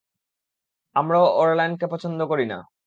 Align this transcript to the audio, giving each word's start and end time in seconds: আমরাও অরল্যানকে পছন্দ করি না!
আমরাও 0.95 1.25
অরল্যানকে 1.33 1.85
পছন্দ 1.87 2.19
করি 2.25 2.45
না! 2.45 2.57